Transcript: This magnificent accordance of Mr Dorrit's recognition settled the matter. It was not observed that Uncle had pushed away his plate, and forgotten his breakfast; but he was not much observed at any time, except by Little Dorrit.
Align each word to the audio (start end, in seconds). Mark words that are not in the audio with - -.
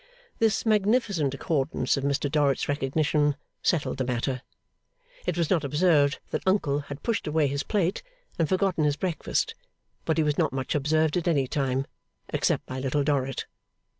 This 0.39 0.65
magnificent 0.65 1.35
accordance 1.35 1.95
of 1.95 2.03
Mr 2.03 2.27
Dorrit's 2.27 2.67
recognition 2.67 3.35
settled 3.61 3.99
the 3.99 4.03
matter. 4.03 4.41
It 5.27 5.37
was 5.37 5.51
not 5.51 5.63
observed 5.63 6.17
that 6.31 6.41
Uncle 6.47 6.79
had 6.89 7.03
pushed 7.03 7.27
away 7.27 7.45
his 7.45 7.61
plate, 7.61 8.01
and 8.39 8.49
forgotten 8.49 8.83
his 8.83 8.95
breakfast; 8.97 9.53
but 10.03 10.17
he 10.17 10.23
was 10.23 10.39
not 10.39 10.53
much 10.53 10.73
observed 10.73 11.17
at 11.17 11.27
any 11.27 11.45
time, 11.45 11.85
except 12.33 12.65
by 12.65 12.79
Little 12.79 13.03
Dorrit. 13.03 13.45